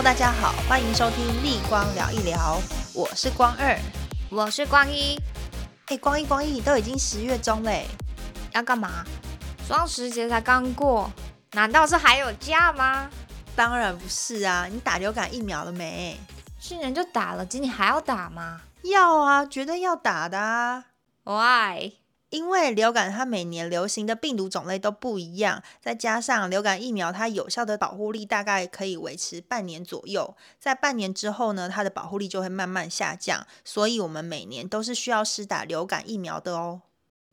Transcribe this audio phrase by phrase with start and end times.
[0.00, 2.58] Hello，大家好，欢迎收听立光聊一聊，
[2.94, 3.78] 我是光二，
[4.30, 5.20] 我是光一。
[5.88, 7.86] 哎，光一光一，都已经十月中嘞，
[8.54, 9.04] 要干嘛？
[9.66, 11.10] 双十节才刚过，
[11.52, 13.10] 难道是还有假吗？
[13.54, 16.18] 当然不是啊，你打流感疫苗了没？
[16.58, 18.62] 去年就打了，今年还要打吗？
[18.84, 20.86] 要啊，绝对要打的啊。
[21.24, 21.92] Why？
[22.30, 36.82] 因为流感它每年流行的病毒种类都不一样，再加上流感疫苗它有效的保护力大概可以维持半年左右，在半年之后呢，它的保护力就会慢慢下降，所以我们每年都是需要施打流感疫苗的哦。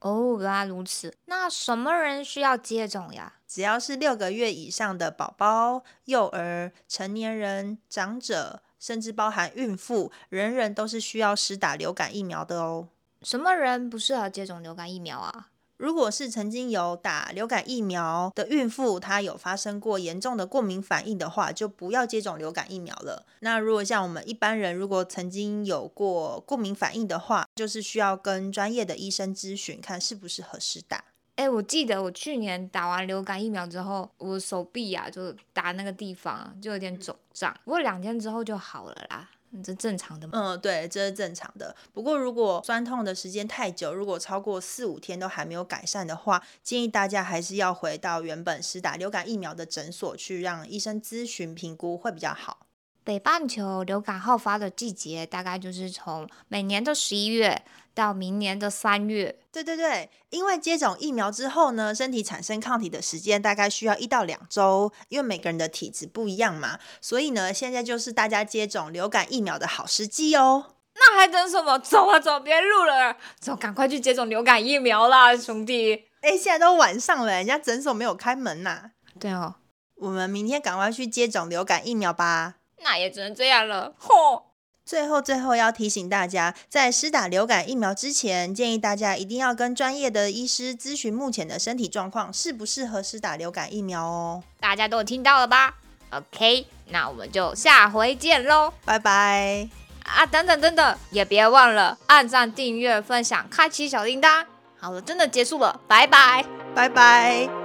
[0.00, 1.14] 哦，原来如此。
[1.24, 3.34] 那什么人需要接种呀？
[3.48, 12.88] 只要是六个月以上的宝宝、幼儿、成年人、长者，甚至包含孕妇，人人都是需要施打流感疫苗的哦。
[13.24, 15.48] 什么人不适合接种流感疫苗啊？
[15.76, 23.26] 如果是曾经有打流感疫苗的孕妇，她有发生过严重的过敏反应的话，就不要接种流感疫苗了。
[23.40, 31.02] 那如果像我们一般人，如果曾经有过过敏反应的话，就是需要跟专业的医生咨询，看适不适合施打。
[31.34, 39.28] 哎，我记得我去年打完流感疫苗之后，我手臂啊，就打那个地方就有点肿胀，不过两天之后就好了啦。
[39.62, 40.32] 这正常的吗？
[40.34, 41.74] 嗯，对，这是正常的。
[41.92, 52.63] 不过如果酸痛的时间太久，如果超过四五天都还没有改善的话，建议大家还是要回到原本施打流感疫苗的诊所去，让医生咨询评估会比较好。
[53.04, 57.62] 北半球流感好发的季节大概就是从每年的十一月
[57.94, 59.38] 到明年的三月。
[59.52, 70.72] 对对对，因为接种疫苗之后呢，身体产生抗体的时间大概需要一到两周，因为每个人的体质不一样嘛，所以呢，现在就是大家接种流感疫苗的好时机哦。
[70.96, 71.78] 那还等什么？
[71.78, 76.06] 走啊走，别录了，走，赶快去接种流感疫苗啦，兄弟！
[76.22, 78.92] 哎，现在都晚上了，人家诊所没有开门呐。
[79.20, 79.56] 对哦，
[79.96, 82.54] 我们明天赶快去接种流感疫苗吧。
[82.84, 83.92] 那也只能这样了。
[84.00, 84.42] 嚯！
[84.86, 94.42] 最后，最后要提醒大家，在施打流感疫苗之前，建议大家一定要跟专业的医师咨询目前的身体状况，适不适合施打流感疫苗哦。
[94.60, 95.76] 大家都听到了吧
[96.10, 99.66] ？OK，那我们就下回见喽，拜拜。
[100.04, 104.44] 啊，等等等等，也别忘了按赞、订阅、分享、开启小铃铛。
[104.78, 107.63] 好了，真的结束了，拜拜，拜拜。